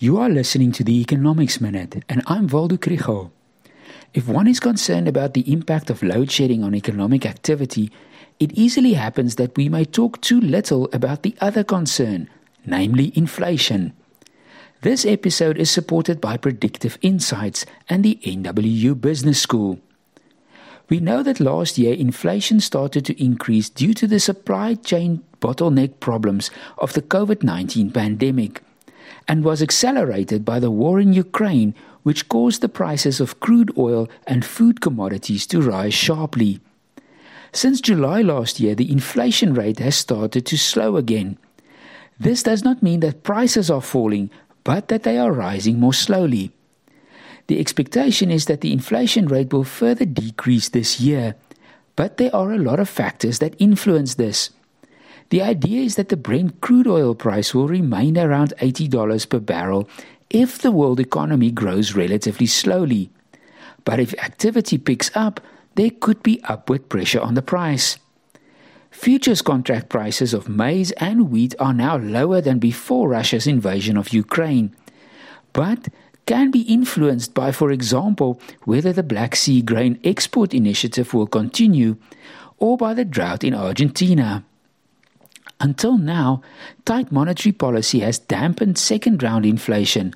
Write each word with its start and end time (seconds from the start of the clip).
You 0.00 0.18
are 0.18 0.28
listening 0.28 0.70
to 0.72 0.84
the 0.84 1.00
Economics 1.00 1.60
Minute, 1.60 2.04
and 2.08 2.22
I'm 2.28 2.46
Waldo 2.46 2.76
Krugell. 2.76 3.32
If 4.14 4.28
one 4.28 4.46
is 4.46 4.60
concerned 4.60 5.08
about 5.08 5.34
the 5.34 5.52
impact 5.52 5.90
of 5.90 6.04
load 6.04 6.30
shedding 6.30 6.62
on 6.62 6.72
economic 6.72 7.26
activity, 7.26 7.90
it 8.38 8.52
easily 8.52 8.92
happens 8.92 9.34
that 9.34 9.56
we 9.56 9.68
may 9.68 9.84
talk 9.84 10.20
too 10.20 10.40
little 10.40 10.88
about 10.92 11.24
the 11.24 11.34
other 11.40 11.64
concern, 11.64 12.30
namely 12.64 13.10
inflation. 13.16 13.92
This 14.82 15.04
episode 15.04 15.58
is 15.58 15.68
supported 15.68 16.20
by 16.20 16.36
Predictive 16.36 16.96
Insights 17.02 17.66
and 17.88 18.04
the 18.04 18.20
NWU 18.22 19.00
Business 19.00 19.42
School. 19.42 19.80
We 20.88 21.00
know 21.00 21.24
that 21.24 21.40
last 21.40 21.76
year 21.76 21.92
inflation 21.92 22.60
started 22.60 23.04
to 23.06 23.20
increase 23.20 23.68
due 23.68 23.94
to 23.94 24.06
the 24.06 24.20
supply 24.20 24.74
chain 24.74 25.24
bottleneck 25.40 25.98
problems 25.98 26.52
of 26.78 26.92
the 26.92 27.02
COVID 27.02 27.42
19 27.42 27.90
pandemic 27.90 28.62
and 29.26 29.44
was 29.44 29.62
accelerated 29.62 30.44
by 30.44 30.58
the 30.58 30.70
war 30.70 31.00
in 31.00 31.12
Ukraine, 31.12 31.74
which 32.02 32.28
caused 32.28 32.60
the 32.60 32.68
prices 32.68 33.20
of 33.20 33.40
crude 33.40 33.72
oil 33.76 34.08
and 34.26 34.44
food 34.44 34.80
commodities 34.80 35.46
to 35.48 35.60
rise 35.60 35.94
sharply. 35.94 36.60
Since 37.52 37.80
July 37.80 38.22
last 38.22 38.60
year, 38.60 38.74
the 38.74 38.90
inflation 38.90 39.54
rate 39.54 39.78
has 39.78 39.96
started 39.96 40.44
to 40.46 40.58
slow 40.58 40.96
again. 40.96 41.38
This 42.20 42.42
does 42.42 42.64
not 42.64 42.82
mean 42.82 43.00
that 43.00 43.22
prices 43.22 43.70
are 43.70 43.80
falling, 43.80 44.30
but 44.64 44.88
that 44.88 45.02
they 45.02 45.18
are 45.18 45.32
rising 45.32 45.78
more 45.78 45.94
slowly. 45.94 46.50
The 47.46 47.58
expectation 47.58 48.30
is 48.30 48.44
that 48.46 48.60
the 48.60 48.72
inflation 48.72 49.26
rate 49.26 49.52
will 49.52 49.64
further 49.64 50.04
decrease 50.04 50.68
this 50.68 51.00
year, 51.00 51.36
but 51.96 52.18
there 52.18 52.34
are 52.34 52.52
a 52.52 52.58
lot 52.58 52.78
of 52.78 52.88
factors 52.88 53.38
that 53.38 53.56
influence 53.58 54.14
this. 54.14 54.50
The 55.30 55.42
idea 55.42 55.82
is 55.82 55.96
that 55.96 56.08
the 56.08 56.16
Brent 56.16 56.60
crude 56.60 56.86
oil 56.86 57.14
price 57.14 57.54
will 57.54 57.68
remain 57.68 58.16
around 58.16 58.54
$80 58.60 59.28
per 59.28 59.40
barrel 59.40 59.88
if 60.30 60.58
the 60.58 60.72
world 60.72 61.00
economy 61.00 61.50
grows 61.50 61.94
relatively 61.94 62.46
slowly. 62.46 63.10
But 63.84 64.00
if 64.00 64.14
activity 64.14 64.78
picks 64.78 65.10
up, 65.14 65.40
there 65.74 65.90
could 65.90 66.22
be 66.22 66.42
upward 66.44 66.88
pressure 66.88 67.20
on 67.20 67.34
the 67.34 67.42
price. 67.42 67.98
Futures 68.90 69.42
contract 69.42 69.90
prices 69.90 70.34
of 70.34 70.48
maize 70.48 70.92
and 70.92 71.30
wheat 71.30 71.54
are 71.60 71.74
now 71.74 71.96
lower 71.96 72.40
than 72.40 72.58
before 72.58 73.08
Russia's 73.08 73.46
invasion 73.46 73.96
of 73.96 74.12
Ukraine, 74.12 74.74
but 75.52 75.88
can 76.26 76.50
be 76.50 76.62
influenced 76.62 77.32
by, 77.32 77.52
for 77.52 77.70
example, 77.70 78.40
whether 78.64 78.92
the 78.92 79.02
Black 79.02 79.36
Sea 79.36 79.62
Grain 79.62 79.98
Export 80.04 80.52
Initiative 80.52 81.14
will 81.14 81.26
continue 81.26 81.96
or 82.58 82.76
by 82.76 82.92
the 82.92 83.04
drought 83.04 83.44
in 83.44 83.54
Argentina. 83.54 84.44
Until 85.60 85.98
now, 85.98 86.42
tight 86.84 87.10
monetary 87.10 87.52
policy 87.52 88.00
has 88.00 88.18
dampened 88.18 88.78
second 88.78 89.22
round 89.22 89.44
inflation. 89.44 90.14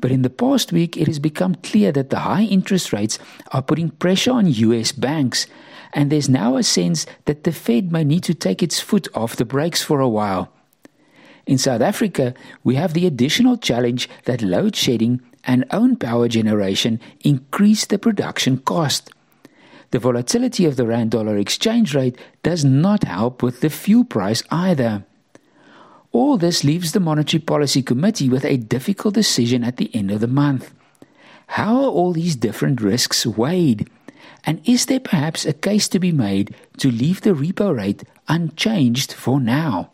But 0.00 0.10
in 0.10 0.22
the 0.22 0.30
past 0.30 0.72
week, 0.72 0.96
it 0.96 1.06
has 1.06 1.18
become 1.18 1.54
clear 1.56 1.92
that 1.92 2.10
the 2.10 2.20
high 2.20 2.42
interest 2.42 2.92
rates 2.92 3.18
are 3.52 3.62
putting 3.62 3.90
pressure 3.90 4.32
on 4.32 4.46
US 4.46 4.92
banks, 4.92 5.46
and 5.92 6.10
there's 6.10 6.28
now 6.28 6.56
a 6.56 6.62
sense 6.62 7.06
that 7.26 7.44
the 7.44 7.52
Fed 7.52 7.92
may 7.92 8.02
need 8.02 8.24
to 8.24 8.34
take 8.34 8.62
its 8.62 8.80
foot 8.80 9.06
off 9.14 9.36
the 9.36 9.44
brakes 9.44 9.82
for 9.82 10.00
a 10.00 10.08
while. 10.08 10.50
In 11.46 11.58
South 11.58 11.80
Africa, 11.80 12.34
we 12.64 12.76
have 12.76 12.94
the 12.94 13.06
additional 13.06 13.56
challenge 13.56 14.08
that 14.24 14.42
load 14.42 14.74
shedding 14.74 15.20
and 15.44 15.64
own 15.70 15.96
power 15.96 16.28
generation 16.28 17.00
increase 17.20 17.86
the 17.86 17.98
production 17.98 18.58
cost. 18.58 19.10
The 19.90 19.98
volatility 19.98 20.64
of 20.66 20.76
the 20.76 20.86
rand 20.86 21.10
dollar 21.10 21.36
exchange 21.36 21.94
rate 21.94 22.16
does 22.42 22.64
not 22.64 23.04
help 23.04 23.42
with 23.42 23.60
the 23.60 23.70
fuel 23.70 24.04
price 24.04 24.42
either. 24.50 25.04
All 26.12 26.36
this 26.36 26.64
leaves 26.64 26.92
the 26.92 27.00
Monetary 27.00 27.40
Policy 27.40 27.82
Committee 27.82 28.28
with 28.28 28.44
a 28.44 28.56
difficult 28.56 29.14
decision 29.14 29.64
at 29.64 29.76
the 29.76 29.90
end 29.94 30.10
of 30.10 30.20
the 30.20 30.26
month. 30.26 30.72
How 31.48 31.76
are 31.76 31.90
all 31.90 32.12
these 32.12 32.36
different 32.36 32.80
risks 32.80 33.26
weighed? 33.26 33.88
And 34.44 34.60
is 34.64 34.86
there 34.86 35.00
perhaps 35.00 35.44
a 35.44 35.52
case 35.52 35.88
to 35.88 35.98
be 35.98 36.12
made 36.12 36.54
to 36.78 36.90
leave 36.90 37.20
the 37.20 37.30
repo 37.30 37.76
rate 37.76 38.04
unchanged 38.28 39.12
for 39.12 39.40
now? 39.40 39.90